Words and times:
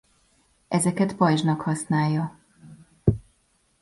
Ezeket 0.67 1.15
pajzsnak 1.15 1.61
használja. 1.61 2.39